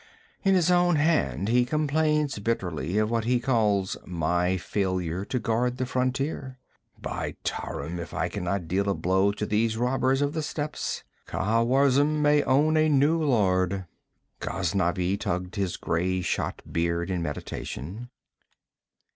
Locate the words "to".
5.25-5.37, 9.33-9.45